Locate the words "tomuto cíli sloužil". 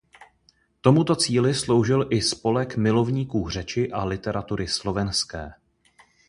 0.81-2.07